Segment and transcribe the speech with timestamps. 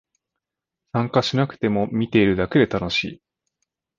[0.93, 3.21] 参加しなくても見てるだけで楽しい